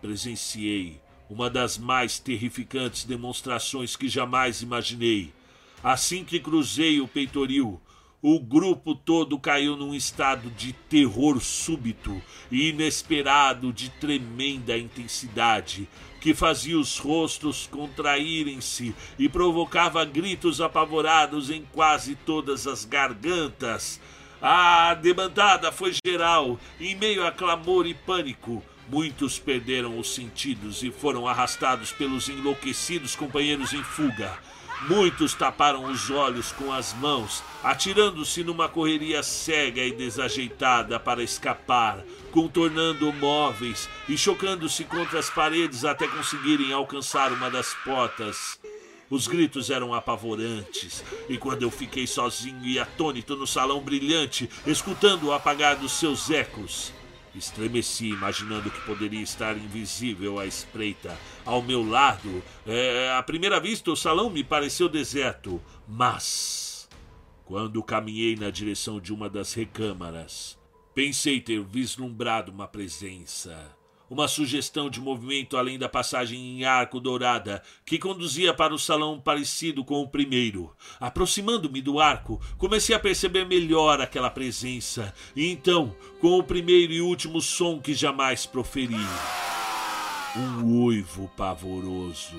Presenciei 0.00 1.00
uma 1.30 1.48
das 1.48 1.78
mais 1.78 2.18
terrificantes 2.18 3.04
demonstrações 3.04 3.94
que 3.94 4.08
jamais 4.08 4.60
imaginei. 4.60 5.32
Assim 5.84 6.24
que 6.24 6.40
cruzei 6.40 7.00
o 7.00 7.06
peitoril, 7.06 7.80
o 8.22 8.40
grupo 8.40 8.94
todo 8.94 9.38
caiu 9.38 9.76
num 9.76 9.94
estado 9.94 10.50
de 10.50 10.72
terror 10.72 11.40
súbito 11.40 12.20
e 12.50 12.70
inesperado 12.70 13.72
de 13.72 13.90
tremenda 13.90 14.76
intensidade, 14.76 15.88
que 16.20 16.34
fazia 16.34 16.78
os 16.78 16.98
rostos 16.98 17.68
contraírem-se 17.70 18.94
e 19.18 19.28
provocava 19.28 20.04
gritos 20.04 20.60
apavorados 20.60 21.50
em 21.50 21.62
quase 21.72 22.16
todas 22.16 22.66
as 22.66 22.84
gargantas. 22.84 24.00
A 24.40 24.94
debandada 24.94 25.70
foi 25.70 25.92
geral, 26.04 26.58
em 26.80 26.94
meio 26.94 27.26
a 27.26 27.30
clamor 27.30 27.86
e 27.86 27.94
pânico. 27.94 28.62
Muitos 28.88 29.38
perderam 29.38 29.98
os 29.98 30.14
sentidos 30.14 30.82
e 30.82 30.90
foram 30.90 31.26
arrastados 31.26 31.92
pelos 31.92 32.28
enlouquecidos 32.28 33.16
companheiros 33.16 33.72
em 33.72 33.82
fuga. 33.82 34.38
Muitos 34.82 35.34
taparam 35.34 35.84
os 35.90 36.10
olhos 36.10 36.52
com 36.52 36.70
as 36.70 36.92
mãos, 36.94 37.42
atirando-se 37.64 38.44
numa 38.44 38.68
correria 38.68 39.22
cega 39.22 39.82
e 39.82 39.90
desajeitada 39.90 41.00
para 41.00 41.22
escapar, 41.22 42.04
contornando 42.30 43.12
móveis 43.14 43.88
e 44.08 44.18
chocando-se 44.18 44.84
contra 44.84 45.18
as 45.18 45.30
paredes 45.30 45.84
até 45.84 46.06
conseguirem 46.06 46.72
alcançar 46.72 47.32
uma 47.32 47.50
das 47.50 47.74
portas. 47.84 48.60
Os 49.08 49.26
gritos 49.26 49.70
eram 49.70 49.94
apavorantes, 49.94 51.02
e 51.28 51.38
quando 51.38 51.62
eu 51.62 51.70
fiquei 51.70 52.06
sozinho 52.06 52.64
e 52.66 52.78
atônito 52.78 53.36
no 53.36 53.46
salão 53.46 53.80
brilhante, 53.80 54.50
escutando 54.66 55.28
o 55.28 55.32
apagar 55.32 55.76
dos 55.76 55.92
seus 55.92 56.28
ecos, 56.28 56.92
Estremeci, 57.36 58.08
imaginando 58.08 58.70
que 58.70 58.80
poderia 58.82 59.22
estar 59.22 59.56
invisível 59.56 60.38
à 60.38 60.46
espreita. 60.46 61.16
Ao 61.44 61.62
meu 61.62 61.86
lado, 61.86 62.42
é, 62.66 63.14
à 63.16 63.22
primeira 63.22 63.60
vista, 63.60 63.90
o 63.90 63.96
salão 63.96 64.30
me 64.30 64.42
pareceu 64.42 64.88
deserto, 64.88 65.60
mas. 65.86 66.88
Quando 67.44 67.82
caminhei 67.82 68.34
na 68.34 68.50
direção 68.50 68.98
de 69.00 69.12
uma 69.12 69.28
das 69.28 69.52
recâmaras, 69.52 70.58
pensei 70.94 71.40
ter 71.40 71.62
vislumbrado 71.62 72.50
uma 72.50 72.66
presença 72.66 73.75
uma 74.08 74.28
sugestão 74.28 74.88
de 74.88 75.00
movimento 75.00 75.56
além 75.56 75.78
da 75.78 75.88
passagem 75.88 76.38
em 76.38 76.64
arco 76.64 77.00
dourada 77.00 77.62
que 77.84 77.98
conduzia 77.98 78.54
para 78.54 78.74
o 78.74 78.78
salão 78.78 79.20
parecido 79.20 79.84
com 79.84 80.00
o 80.00 80.08
primeiro. 80.08 80.72
Aproximando-me 81.00 81.80
do 81.80 82.00
arco, 82.00 82.40
comecei 82.56 82.94
a 82.94 83.00
perceber 83.00 83.46
melhor 83.46 84.00
aquela 84.00 84.30
presença, 84.30 85.12
e 85.34 85.50
então, 85.50 85.94
com 86.20 86.38
o 86.38 86.42
primeiro 86.42 86.92
e 86.92 87.00
último 87.00 87.40
som 87.40 87.80
que 87.80 87.94
jamais 87.94 88.46
proferi, 88.46 88.96
um 90.36 90.84
uivo 90.84 91.30
pavoroso 91.36 92.36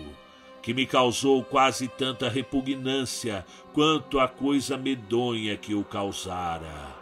que 0.67 0.73
me 0.73 0.85
causou 0.85 1.45
quase 1.45 1.87
tanta 1.87 2.27
repugnância 2.27 3.45
quanto 3.71 4.19
a 4.19 4.27
coisa 4.27 4.75
medonha 4.75 5.55
que 5.55 5.73
o 5.73 5.81
causara. 5.81 6.93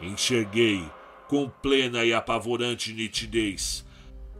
Enxerguei, 0.00 0.82
com 1.28 1.46
plena 1.46 2.02
e 2.02 2.14
apavorante 2.14 2.94
nitidez, 2.94 3.84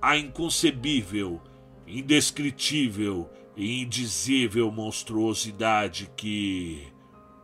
a 0.01 0.17
inconcebível, 0.17 1.41
indescritível 1.87 3.29
e 3.57 3.83
indizível 3.83 4.71
monstruosidade 4.71 6.11
que, 6.17 6.89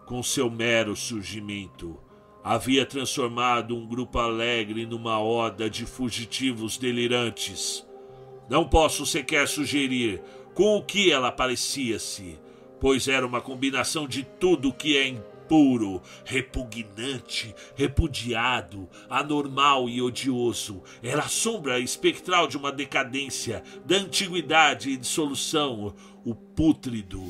com 0.07 0.23
seu 0.23 0.51
mero 0.51 0.97
surgimento, 0.97 1.99
havia 2.43 2.87
transformado 2.87 3.77
um 3.77 3.87
grupo 3.87 4.19
alegre 4.19 4.87
numa 4.87 5.19
horda 5.19 5.69
de 5.69 5.85
fugitivos 5.85 6.79
delirantes. 6.79 7.85
Não 8.49 8.67
posso 8.67 9.05
sequer 9.05 9.49
sugerir 9.49 10.23
com 10.55 10.77
o 10.77 10.83
que 10.83 11.11
ela 11.11 11.33
parecia-se, 11.33 12.39
pois 12.81 13.09
era 13.09 13.27
uma 13.27 13.41
combinação 13.41 14.07
de 14.07 14.23
tudo 14.23 14.73
que 14.73 14.97
é 14.97 15.09
puro, 15.49 16.03
repugnante, 16.25 17.55
repudiado, 17.75 18.89
anormal 19.09 19.89
e 19.89 20.01
odioso. 20.03 20.83
Era 21.03 21.23
a 21.23 21.29
sombra 21.29 21.79
espectral 21.79 22.47
de 22.47 22.57
uma 22.57 22.73
decadência, 22.73 23.63
da 23.85 23.97
antiguidade 23.97 24.91
e 24.91 24.97
dissolução, 24.97 25.95
o 26.25 26.35
pútrido, 26.35 27.23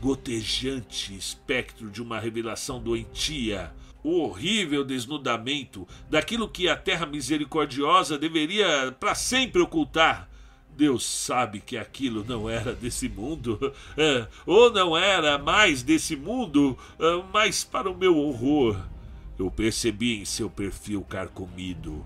gotejante 0.00 1.16
espectro 1.16 1.90
de 1.90 2.02
uma 2.02 2.18
revelação 2.18 2.80
doentia. 2.80 3.72
O 4.02 4.20
horrível 4.20 4.84
desnudamento 4.84 5.88
daquilo 6.10 6.46
que 6.46 6.68
a 6.68 6.76
terra 6.76 7.06
misericordiosa 7.06 8.18
deveria 8.18 8.94
para 9.00 9.14
sempre 9.14 9.62
ocultar 9.62 10.28
Deus 10.76 11.04
sabe 11.04 11.60
que 11.60 11.76
aquilo 11.76 12.24
não 12.24 12.50
era 12.50 12.74
desse 12.74 13.08
mundo, 13.08 13.72
é, 13.96 14.26
ou 14.44 14.72
não 14.72 14.96
era 14.96 15.38
mais 15.38 15.82
desse 15.82 16.16
mundo, 16.16 16.76
é, 16.98 17.22
mas 17.32 17.62
para 17.62 17.90
o 17.90 17.96
meu 17.96 18.16
horror, 18.18 18.76
eu 19.38 19.50
percebi 19.50 20.20
em 20.20 20.24
seu 20.24 20.50
perfil 20.50 21.02
carcomido, 21.02 22.04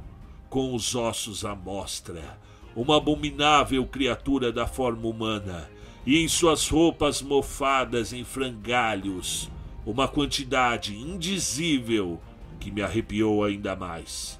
com 0.50 0.74
os 0.74 0.94
ossos 0.94 1.44
à 1.44 1.54
mostra, 1.54 2.38
uma 2.76 2.96
abominável 2.96 3.86
criatura 3.86 4.52
da 4.52 4.66
forma 4.66 5.08
humana, 5.08 5.68
e 6.06 6.18
em 6.22 6.28
suas 6.28 6.68
roupas 6.68 7.20
mofadas 7.20 8.12
em 8.12 8.24
frangalhos, 8.24 9.50
uma 9.84 10.06
quantidade 10.06 10.96
indizível 10.96 12.20
que 12.60 12.70
me 12.70 12.82
arrepiou 12.82 13.44
ainda 13.44 13.74
mais. 13.74 14.38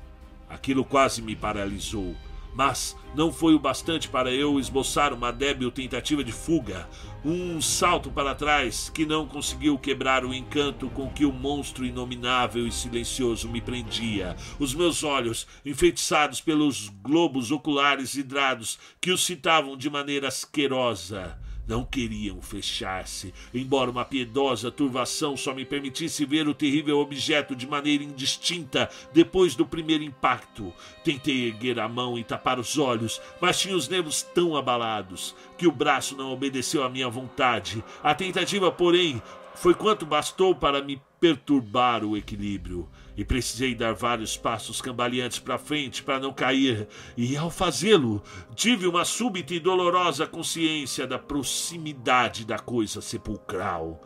Aquilo 0.49 0.85
quase 0.85 1.21
me 1.21 1.37
paralisou 1.37 2.15
mas 2.55 2.97
não 3.15 3.33
foi 3.33 3.55
o 3.55 3.59
bastante 3.59 4.09
para 4.09 4.33
eu 4.33 4.59
esboçar 4.59 5.13
uma 5.13 5.31
débil 5.31 5.71
tentativa 5.71 6.23
de 6.23 6.33
fuga, 6.33 6.89
um 7.25 7.61
salto 7.61 8.11
para 8.11 8.35
trás 8.35 8.91
que 8.91 9.07
não 9.07 9.27
conseguiu 9.27 9.79
quebrar 9.79 10.25
o 10.25 10.35
encanto 10.35 10.89
com 10.91 11.11
que 11.11 11.25
o 11.25 11.33
monstro 11.33 11.85
inominável 11.85 12.67
e 12.67 12.73
silencioso 12.73 13.49
me 13.49 13.61
prendia. 13.61 14.37
Os 14.59 14.75
meus 14.75 15.03
olhos, 15.03 15.47
enfeitiçados 15.65 16.41
pelos 16.41 16.89
globos 17.03 17.51
oculares 17.51 18.15
hidrados 18.15 18.79
que 19.01 19.11
os 19.11 19.25
citavam 19.25 19.77
de 19.77 19.91
maneira 19.91 20.29
asquerosa, 20.29 21.39
não 21.69 21.85
queriam 21.85 22.41
fechar-se, 22.41 23.35
embora 23.53 23.91
uma 23.91 24.05
piedosa 24.05 24.71
turvação 24.71 25.37
só 25.37 25.53
me 25.53 25.67
permitisse 25.67 26.25
ver 26.25 26.49
o 26.49 26.55
terrível 26.55 26.99
objeto 26.99 27.55
de 27.55 27.67
maneira 27.67 28.03
indistinta 28.03 28.89
depois 29.13 29.55
do 29.55 29.67
primeiro 29.67 30.03
impacto. 30.03 30.73
Tentei 31.05 31.49
erguer 31.49 31.79
a 31.79 31.87
mão 31.87 32.19
e 32.19 32.25
tapar 32.25 32.59
os 32.59 32.79
olhos, 32.79 33.21
mas 33.41 33.61
tinha 33.61 33.77
os 33.77 33.87
nervos 33.87 34.23
tão 34.23 34.57
abalados 34.57 35.35
que 35.59 35.67
o 35.67 35.73
braço 35.73 36.17
não 36.17 36.33
obedeceu 36.33 36.83
à 36.83 36.89
minha 36.89 37.09
vontade. 37.09 37.85
A 38.03 38.15
tentativa, 38.15 38.73
porém, 38.73 39.23
foi 39.61 39.75
quanto 39.75 40.07
bastou 40.07 40.55
para 40.55 40.81
me 40.81 41.03
perturbar 41.21 42.05
o 42.05 42.17
equilíbrio 42.17 42.89
e 43.17 43.25
precisei 43.25 43.75
dar 43.75 43.93
vários 43.93 44.37
passos 44.37 44.81
cambaleantes 44.81 45.41
para 45.41 45.59
frente 45.59 46.03
para 46.03 46.21
não 46.21 46.33
cair, 46.33 46.87
e 47.17 47.37
ao 47.37 47.51
fazê-lo, 47.51 48.23
tive 48.55 48.87
uma 48.87 49.05
súbita 49.05 49.53
e 49.53 49.59
dolorosa 49.59 50.29
consciência 50.29 51.09
da 51.09 51.19
proximidade 51.19 52.45
da 52.45 52.59
coisa 52.59 53.01
sepulcral. 53.01 54.01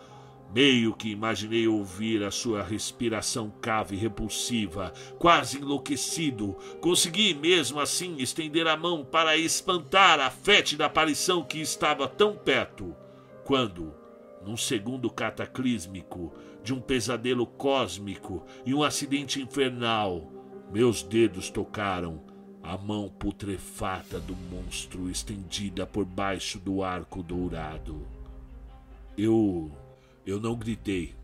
Meio 0.54 0.94
que 0.94 1.10
imaginei 1.10 1.68
ouvir 1.68 2.22
a 2.24 2.30
sua 2.30 2.62
respiração 2.62 3.52
cava 3.60 3.94
e 3.94 3.98
repulsiva, 3.98 4.92
quase 5.18 5.58
enlouquecido. 5.58 6.56
Consegui 6.80 7.34
mesmo 7.34 7.78
assim 7.78 8.16
estender 8.18 8.66
a 8.66 8.76
mão 8.76 9.04
para 9.04 9.36
espantar 9.36 10.18
a 10.18 10.30
fétida 10.30 10.86
aparição 10.86 11.42
que 11.42 11.58
estava 11.58 12.08
tão 12.08 12.34
perto. 12.34 12.94
Quando, 13.44 14.01
num 14.44 14.56
segundo 14.56 15.10
cataclísmico, 15.10 16.32
de 16.62 16.72
um 16.72 16.80
pesadelo 16.80 17.46
cósmico 17.46 18.44
e 18.64 18.74
um 18.74 18.82
acidente 18.82 19.40
infernal, 19.40 20.30
meus 20.72 21.02
dedos 21.02 21.50
tocaram 21.50 22.22
a 22.62 22.78
mão 22.78 23.08
putrefata 23.08 24.20
do 24.20 24.36
monstro 24.36 25.10
estendida 25.10 25.84
por 25.84 26.04
baixo 26.04 26.58
do 26.58 26.82
arco 26.82 27.22
dourado. 27.22 28.06
Eu. 29.18 29.70
eu 30.24 30.40
não 30.40 30.54
gritei. 30.54 31.14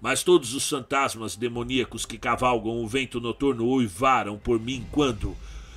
Mas 0.00 0.22
todos 0.22 0.54
os 0.54 0.68
fantasmas 0.68 1.36
demoníacos 1.36 2.06
que 2.06 2.16
cavalgam 2.16 2.82
o 2.82 2.86
vento 2.86 3.20
noturno 3.20 3.66
uivaram 3.66 4.38
por 4.38 4.60
mim 4.60 4.86
quando, 4.92 5.36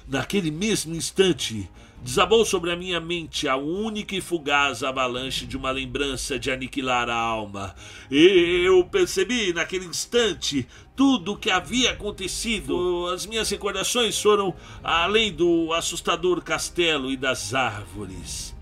naquele 0.10 0.52
mesmo 0.52 0.96
instante, 0.96 1.70
Desabou 2.02 2.46
sobre 2.46 2.72
a 2.72 2.78
minha 2.78 3.00
mente 3.00 3.48
a 3.48 3.58
única 3.58 4.16
e 4.16 4.22
fugaz 4.22 4.84
avalanche 4.84 5.46
de 5.46 5.58
uma 5.58 5.70
lembrança 5.70 6.40
de 6.40 6.50
aniquilar 6.50 7.10
a 7.10 7.16
alma. 7.16 7.76
E 8.10 8.64
eu 8.66 8.86
percebi 8.86 9.52
naquele 9.52 9.86
instante 9.86 10.66
tudo 10.96 11.34
o 11.34 11.38
que 11.38 11.52
havia 11.52 11.92
acontecido. 11.92 13.08
As 13.08 13.26
minhas 13.26 13.50
recordações 13.50 14.20
foram 14.20 14.56
além 14.82 15.34
do 15.34 15.74
assustador 15.74 16.42
castelo 16.42 17.12
e 17.12 17.18
das 17.18 17.54
árvores. 17.54 18.56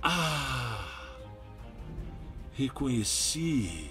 Ah! 0.00 0.86
Reconheci. 2.54 3.90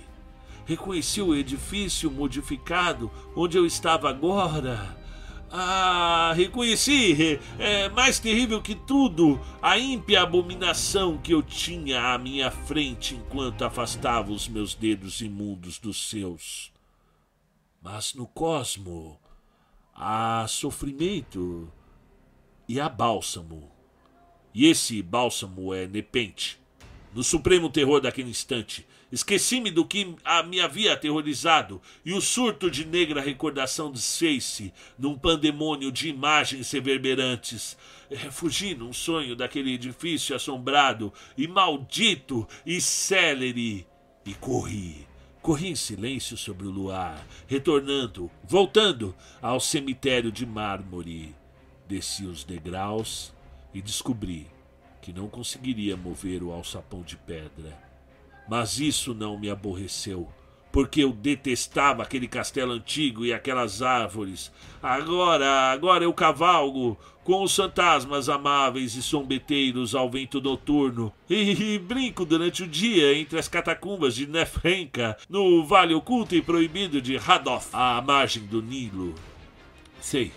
Reconheci 0.66 1.22
o 1.22 1.36
edifício 1.36 2.10
modificado 2.10 3.12
onde 3.36 3.58
eu 3.58 3.66
estava 3.66 4.10
agora. 4.10 5.01
Ah, 5.54 6.32
reconheci, 6.34 7.38
é 7.60 7.90
mais 7.90 8.20
terrível 8.20 8.62
que 8.62 8.74
tudo, 8.74 9.38
a 9.62 9.78
ímpia 9.78 10.22
abominação 10.22 11.18
que 11.18 11.34
eu 11.34 11.44
tinha 11.44 12.14
à 12.14 12.18
minha 12.18 12.50
frente 12.50 13.16
enquanto 13.16 13.66
afastava 13.66 14.32
os 14.32 14.48
meus 14.48 14.74
dedos 14.74 15.20
imundos 15.20 15.78
dos 15.78 16.10
seus. 16.10 16.72
Mas 17.82 18.14
no 18.14 18.26
cosmo 18.28 19.20
há 19.94 20.46
sofrimento 20.48 21.70
e 22.66 22.80
há 22.80 22.88
bálsamo. 22.88 23.70
E 24.54 24.68
esse 24.68 25.02
bálsamo 25.02 25.74
é 25.74 25.86
Nepente, 25.86 26.58
no 27.14 27.26
supremo 27.26 27.70
terror 27.70 28.00
daquele 28.00 28.30
instante, 28.30 28.88
esqueci-me 29.12 29.70
do 29.70 29.86
que 29.86 30.16
me 30.48 30.60
havia 30.60 30.94
aterrorizado 30.94 31.82
e 32.06 32.14
o 32.14 32.22
surto 32.22 32.70
de 32.70 32.86
negra 32.86 33.22
recordação 33.22 33.92
desfez-se 33.92 34.74
num 34.98 35.18
pandemônio 35.18 35.92
de 35.92 36.10
imagens 36.10 36.72
reverberantes. 36.72 37.78
É, 38.10 38.18
fugi 38.30 38.76
num 38.76 38.94
sonho 38.94 39.36
daquele 39.36 39.74
edifício 39.74 40.36
assombrado 40.36 41.14
e 41.38 41.48
maldito 41.48 42.48
e 42.66 42.82
célere 42.82 43.88
e 44.26 44.34
corri. 44.34 45.08
Corri 45.42 45.70
em 45.70 45.76
silêncio 45.76 46.38
sobre 46.38 46.68
o 46.68 46.72
luar, 46.72 47.26
retornando, 47.48 48.30
voltando 48.44 49.16
ao 49.42 49.60
cemitério 49.60 50.32
de 50.32 50.46
mármore. 50.46 51.36
Desci 51.88 52.26
os 52.26 52.44
degraus 52.44 53.34
e 53.74 53.82
descobri 53.82 54.48
que 55.02 55.12
não 55.12 55.28
conseguiria 55.28 55.98
mover 55.98 56.44
o 56.44 56.52
alçapão 56.52 57.02
de 57.02 57.18
pedra. 57.18 57.91
Mas 58.48 58.80
isso 58.80 59.14
não 59.14 59.40
me 59.40 59.50
aborreceu, 59.50 60.28
porque 60.72 61.04
eu 61.04 61.12
detestava 61.12 62.04
aquele 62.04 62.28
castelo 62.28 62.74
antigo 62.74 63.26
e 63.26 63.34
aquelas 63.34 63.82
árvores. 63.82 64.52
Agora, 64.82 65.72
agora 65.72 66.04
eu 66.04 66.14
cavalgo 66.14 66.98
com 67.24 67.44
os 67.44 67.56
fantasmas 67.56 68.30
amáveis 68.30 68.96
e 68.96 69.02
sombeteiros 69.02 69.94
ao 69.94 70.10
vento 70.10 70.42
noturno 70.42 71.14
e, 71.30 71.76
e 71.76 71.80
brinco 71.80 72.26
durante 72.26 72.64
o 72.64 72.68
dia 72.68 73.16
entre 73.16 73.38
as 73.38 73.48
catacumbas 73.48 74.16
de 74.16 74.26
Nefrenka, 74.26 75.18
no 75.30 75.66
vale 75.66 75.94
oculto 75.94 76.36
e 76.36 76.42
proibido 76.42 77.02
de 77.02 77.16
Radoth, 77.18 77.70
à 77.74 78.02
margem 78.02 78.44
do 78.44 78.62
Nilo. 78.62 79.14
Sei 80.00 80.32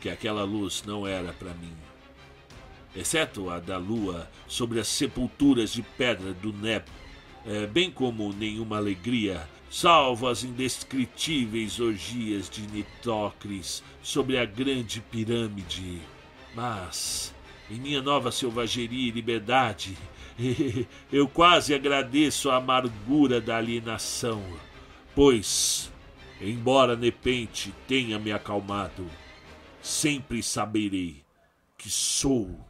que 0.00 0.08
aquela 0.08 0.42
luz 0.42 0.82
não 0.84 1.06
era 1.06 1.32
para 1.32 1.54
mim 1.54 1.72
exceto 2.98 3.50
a 3.50 3.58
da 3.60 3.78
lua, 3.78 4.28
sobre 4.46 4.80
as 4.80 4.88
sepulturas 4.88 5.72
de 5.72 5.82
pedra 5.82 6.32
do 6.32 6.52
Neb, 6.52 6.84
é, 7.48 7.66
bem 7.66 7.90
como 7.90 8.32
nenhuma 8.32 8.76
alegria, 8.76 9.48
salvo 9.70 10.28
as 10.28 10.44
indescritíveis 10.44 11.80
orgias 11.80 12.50
de 12.50 12.60
Nitocris 12.62 13.82
sobre 14.02 14.38
a 14.38 14.44
grande 14.44 15.00
pirâmide. 15.00 16.02
Mas, 16.54 17.34
em 17.70 17.80
minha 17.80 18.02
nova 18.02 18.30
selvageria 18.30 19.08
e 19.08 19.10
liberdade, 19.10 19.96
eu 21.10 21.26
quase 21.26 21.74
agradeço 21.74 22.50
a 22.50 22.56
amargura 22.56 23.40
da 23.40 23.56
alienação, 23.56 24.42
pois, 25.14 25.90
embora 26.40 26.94
Nepente 26.94 27.74
tenha 27.86 28.18
me 28.18 28.30
acalmado, 28.30 29.06
sempre 29.80 30.42
saberei 30.42 31.22
que 31.78 31.88
sou 31.88 32.68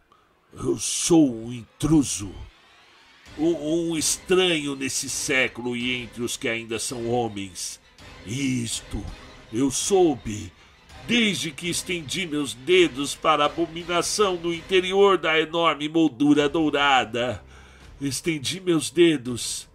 eu 0.52 0.78
sou 0.78 1.30
um 1.30 1.52
intruso, 1.52 2.34
um, 3.38 3.90
um 3.90 3.96
estranho 3.96 4.74
nesse 4.74 5.08
século 5.08 5.76
e 5.76 5.94
entre 5.94 6.22
os 6.22 6.36
que 6.36 6.48
ainda 6.48 6.78
são 6.78 7.08
homens. 7.08 7.80
Isto 8.26 9.04
eu 9.52 9.70
soube 9.70 10.52
desde 11.06 11.50
que 11.50 11.70
estendi 11.70 12.26
meus 12.26 12.52
dedos 12.52 13.14
para 13.14 13.44
a 13.44 13.46
abominação 13.46 14.36
no 14.36 14.52
interior 14.52 15.16
da 15.16 15.40
enorme 15.40 15.88
moldura 15.88 16.48
dourada. 16.48 17.42
Estendi 18.00 18.60
meus 18.60 18.90
dedos 18.90 19.68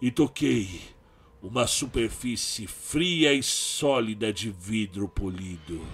e 0.00 0.10
toquei 0.10 0.80
uma 1.42 1.66
superfície 1.66 2.66
fria 2.66 3.32
e 3.32 3.42
sólida 3.42 4.32
de 4.32 4.50
vidro 4.50 5.08
polido. 5.08 5.86